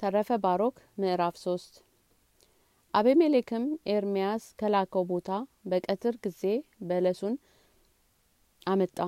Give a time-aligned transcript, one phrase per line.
[0.00, 1.72] ተረፈ ባሮክ ምዕራፍ ሶስት።
[2.94, 5.28] አቤሜሌክም ኤርምያስ ከላከው ቦታ
[5.64, 6.42] በቀትር ጊዜ
[6.88, 7.34] በለሱን
[8.66, 8.98] አመጣ።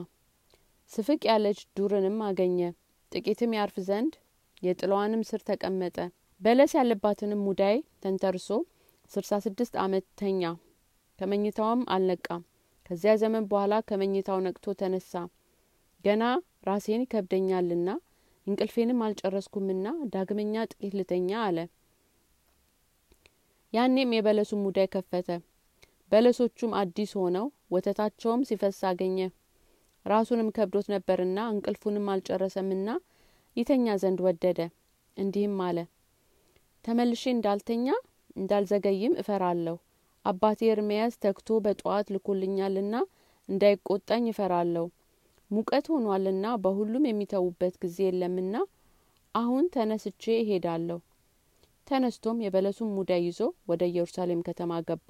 [0.91, 2.59] ስፍቅ ያለች ዱርንም አገኘ።
[3.13, 4.13] ጥቂትም ያርፍ ዘንድ
[4.63, 5.97] የጥሏዋንም ስር ተቀመጠ።
[6.41, 8.49] በለስ ያለባትንም ሙዳይ ተንተርሶ
[9.11, 10.43] ስልሳ ስድስት አመት ተኛ።
[11.19, 12.43] ከመኝታውም አልነቃም።
[12.87, 15.13] ከዚያ ዘመን በኋላ ከመኝታው ነቅቶ ተነሳ።
[16.05, 16.23] ገና
[16.69, 17.89] ራሴን ይከብደኛልና
[18.47, 21.59] እንቅልፌንም አልጨረስኩምና ዳግመኛ ጥቂት ልተኛ አለ።
[23.73, 25.29] ያኔም የበለሱን ሙዳይ ከፈተ።
[26.13, 29.19] በለሶቹም አዲስ ሆነው ወተታቸውም ሲፈስ አገኘ።
[30.07, 32.89] ራሱንም ከብዶት ነበርና እንቅልፉንም አልጨረሰምና
[33.57, 34.59] ይተኛ ዘንድ ወደደ።
[35.17, 35.79] እንዲህም አለ
[36.85, 37.87] ተመልሼ እንዳልተኛ
[38.37, 39.77] እንዳልዘገይም እፈራለሁ።
[40.25, 42.95] አባቴ ኤርምያስ ተግቶ በጠዋት ልኮልኛልና
[43.49, 44.85] እንዳይቆጣኝ እፈራለሁ
[45.53, 48.55] ሙቀት ሆኗልና በሁሉም የሚተዉበት ጊዜ የለምና
[49.35, 50.99] አሁን ተነስቼ እሄዳለሁ።
[51.87, 55.09] ተነስቶም የበለሱን ሙዳይ ይዞ ወደ ኢየሩሳሌም ከተማ ገባ።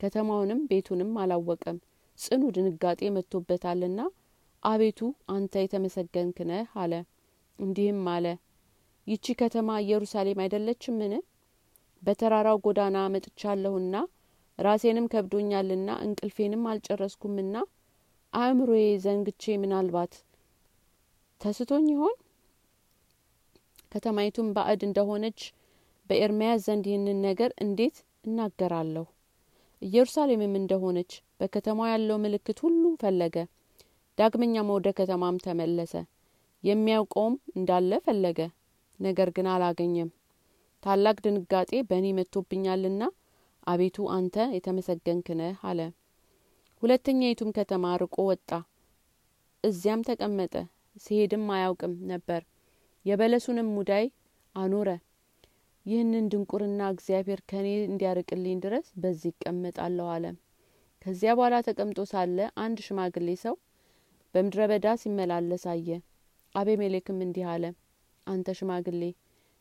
[0.00, 1.78] ከተማውንም ቤቱንም አላወቀም።
[2.18, 4.00] ጽኑ ድንጋጤ መጥቶበታልና
[4.62, 6.92] አቤቱ አንተ የተመሰገንክ ነህ አለ።
[7.58, 8.26] እንዲህም አለ
[9.06, 11.12] ይቺ ከተማ ኢየሩሳሌም አይደለችምን?
[12.02, 13.94] በተራራው ጎዳና መጥቻለሁና
[14.58, 17.54] ራሴንም ከብዶኛልና እንቅልፌንም አልጨረስኩምና
[18.32, 20.12] አእምሮዬ ዘንግቼ ምናልባት
[21.40, 22.16] ተስቶኝ ይሆን?
[23.92, 25.40] ከተማይቱም ባዕድ እንደሆነች
[26.10, 29.04] በኤርምያስ ዘንድ ይህንን ነገር እንዴት እናገራለሁ?
[29.82, 33.36] ኢየሩሳሌምም እንደሆነች በከተማው ያለው ምልክት ሁሉ ፈለገ።
[34.18, 35.94] ዳግመኛም ወደ ከተማም ተመለሰ።
[36.64, 38.38] የሚያውቀውም እንዳለ ፈለገ
[39.00, 40.10] ነገር ግን አላገኘም።
[40.82, 43.02] ታላቅ ድንጋጤ በእኔ መጥቶብኛልና
[43.66, 45.80] አቤቱ አንተ የተመሰገንክ ነህ አለ
[46.82, 48.50] ሁለተኛይቱም ከተማ ርቆ ወጣ።
[49.64, 50.54] እዚያም ተቀመጠ።
[50.96, 52.42] ሲሄድም አያውቅም ነበር።
[53.04, 54.04] የበለሱንም ሙዳይ
[54.54, 54.88] አኖረ።
[55.86, 60.24] ይህንን ድንቁርና እግዚአብሔር ከእኔ እንዲያርቅልኝ ድረስ በዚህ ይቀመጣለሁ አለ።
[61.02, 63.54] ከዚያ በኋላ ተቀምጦ ሳለ አንድ ሽማግሌ ሰው
[64.34, 65.88] በምድረ በዳ ሲመላለስ አየ።
[66.54, 67.64] አቤሜሌክም እንዲህ አለ።
[68.26, 69.02] አንተ ሽማግሌ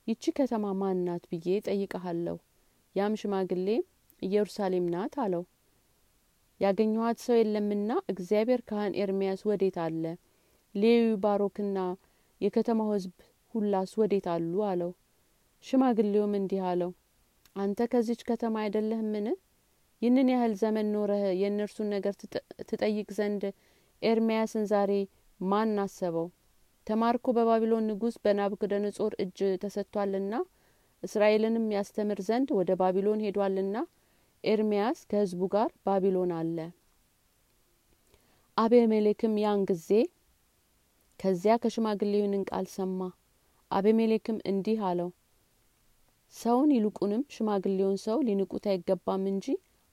[0.07, 2.37] ይቺ ከተማ ማን ናት ብዬ ጠይቀሃለሁ
[2.95, 3.67] ያም ሽማግሌ
[4.21, 5.43] ኢየሩሳሌም ናት አለው
[6.59, 10.03] ያገኘኋት ሰው የለምና እግዚአብሔር ካህን ኤርምያስ ወዴት አለ?
[10.75, 11.77] ሌዊ ባሮክና
[12.41, 13.13] የከተማው ህዝብ
[13.53, 14.53] ሁላስ ወዴት አሉ?
[14.69, 14.91] አለው።
[15.65, 16.91] ሽማግሌውም እንዲህ አለው
[17.55, 19.27] አንተ ከዚች ከተማ አይደለህምን?
[20.01, 22.13] ይህንን ያህል ዘመን ኖረህ የእነርሱን ነገር
[22.69, 23.43] ትጠይቅ ዘንድ
[24.01, 24.91] ኤርምያስን ዛሬ
[25.39, 26.27] ማን አሰበው?
[26.87, 30.33] ተማርኮ በባቢሎን ንጉስ በናቡከደነጾር እጅ ተሰጥቷልና
[31.03, 33.77] እስራኤልንም ያስተምር ዘንድ ወደ ባቢሎን ሄዷልና
[34.43, 36.57] ኤርምያስ ከህዝቡ ጋር ባቢሎን አለ።
[38.57, 39.89] አቤሜሌክም ያን ጊዜ
[41.19, 42.99] ከዚያ ከሽማግሌውንን ቃል ሰማ።
[43.71, 45.09] አቤሜሌክም እንዲህ አለው
[46.33, 49.45] ሰውን ይልቁንም ሽማግሌውን ሰው ሊንቁት አይገባም እንጂ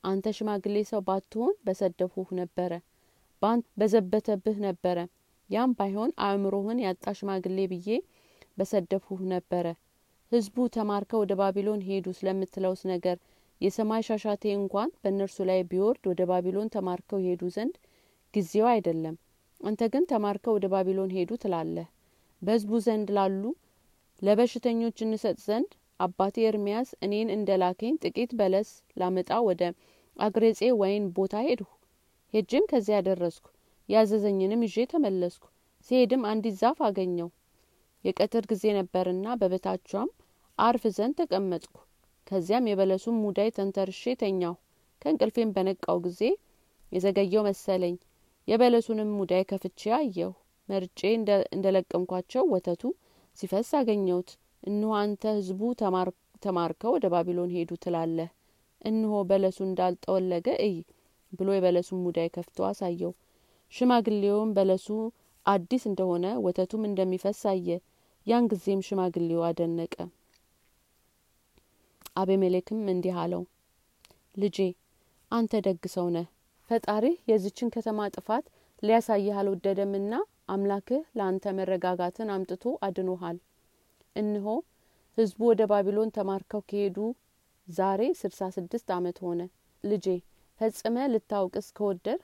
[0.05, 2.73] አንተ ሽማግሌ ሰው ባትሆን በሰደፉህ ነበረ
[3.77, 4.99] በዘበተብህ ነበረ።
[5.51, 7.89] ያም ባይሆን አእምሮህን ያጣ ሽማግሌ ብዬ
[8.59, 9.67] በሰደፉህ ነበረ።
[10.33, 13.17] ህዝቡ ተማርከው ወደ ባቢሎን ሄዱ ስለምትለውስ ነገር
[13.65, 17.75] የሰማይ ሻሻቴ እንኳን በእነርሱ ላይ ቢወርድ ወደ ባቢሎን ተማርከው ይሄዱ ዘንድ
[18.35, 19.17] ጊዜው አይደለም።
[19.61, 21.87] አንተ ግን ተማርከው ወደ ባቢሎን ሄዱ ትላለህ።
[22.43, 23.43] በህዝቡ ዘንድ ላሉ
[24.23, 25.71] ለበሽተኞች እንሰጥ ዘንድ
[26.01, 28.71] አባቴ ኤርምያስ እኔን እንደ ላከኝ ጥቂት በለስ
[29.01, 29.63] ላመጣ ወደ
[30.17, 31.69] አግሬጼ ወይን ቦታ ሄድሁ።
[32.35, 33.47] ሄጅም ከዚያ ደረስኩ
[33.89, 35.45] ያዘዘኝንም ይዤ ተመለስኩ
[35.89, 37.29] ሲሄድም አንዲት ዛፍ አገኘው
[38.05, 40.09] የቀትር ጊዜ ነበርና በበታቿም
[40.59, 41.77] አርፍ ዘንድ ተቀመጥኩ
[42.27, 44.55] ከዚያም የበለሱን ሙዳይ ተንተርሼ ተኛሁ።
[45.03, 46.21] ከእንቅልፌም በነቃው ጊዜ
[46.93, 47.97] የዘገየው መሰለኝ።
[48.49, 50.31] የበለሱንም ሙዳይ ከፍቼ አየሁ።
[50.69, 51.01] መርጬ
[51.53, 52.83] እንደ ለቀምኳቸው ወተቱ
[53.39, 54.31] ሲፈስ አገኘሁት።
[54.63, 55.61] እንሆ አንተ ህዝቡ
[56.43, 58.31] ተማርከው ወደ ባቢሎን ሄዱ ትላለህ።
[58.85, 60.75] እንሆ በለሱ እንዳልጠወለገ እይ
[61.33, 63.13] ብሎ የበለሱን ሙዳይ ከፍቶ አሳየው።
[63.73, 64.87] ሽማግሌውም በለሱ
[65.47, 67.69] አዲስ እንደሆነ ወተቱም እንደሚፈስ አየ።
[68.27, 69.95] ያን ጊዜም ሽማግሌው አደነቀ
[72.17, 73.43] አቤሜሌክም እንዲህ አለው
[74.35, 74.59] ልጄ
[75.31, 76.27] አንተ ደግ ሰው ነህ።
[76.71, 78.45] ፈጣሪህ የዚችን ከተማ ጥፋት
[78.83, 80.15] ሊያሳይህ አልወደደምና
[80.49, 83.39] አምላክህ ለአንተ መረጋጋትን አምጥቶ አድኖሃል።
[84.17, 84.47] እንሆ
[85.19, 86.97] ህዝቡ ወደ ባቢሎን ተማርከው ከሄዱ
[87.69, 89.41] ዛሬ ስልሳ ስድስት አመት ሆነ።
[89.85, 90.07] ልጄ
[90.61, 92.23] ፈጽመ ልታውቅስ ከወደድህ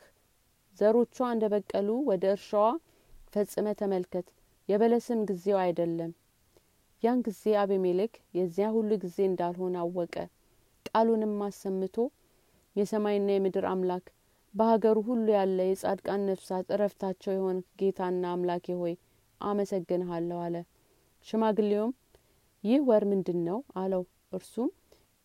[0.78, 2.66] ዘሮቿ እንደ በቀሉ ወደ እርሻዋ
[3.32, 4.26] ፈጽመ ተመልከት።
[4.69, 6.10] የበለስም ጊዜው አይደለም
[7.02, 10.14] ያን ጊዜ አቤሜሌክ የዚያ ሁሉ ጊዜ እንዳልሆነ አወቀ።
[10.88, 11.97] ቃሉንም አሰምቶ
[12.76, 14.05] የሰማይና የምድር አምላክ
[14.55, 18.94] በሀገሩ ሁሉ ያለ የጻድቃን ነፍሳት እረፍታቸው የሆን ጌታና አምላኬ ሆይ
[19.41, 20.56] አመሰግንሃለሁ አለ።
[21.26, 21.93] ሽማግሌውም
[22.64, 24.70] ይህ ወር ምንድን ነው አለው። እርሱም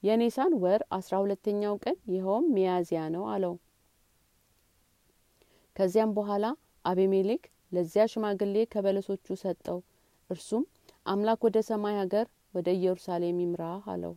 [0.04, 3.54] የኔሳን ወር አስራ ሁለተኛው ቀን ይኸውም ሚያዝያ ነው አለው።
[5.76, 6.46] ከዚያም በኋላ
[6.86, 9.80] አቤሜሌክ ለዚያ ሽማግሌ ከበለሶቹ ሰጠው።
[10.30, 10.64] እርሱም
[11.06, 14.14] አምላክ ወደ ሰማይ ሀገር ወደ ኢየሩሳሌም ይምራህ አለው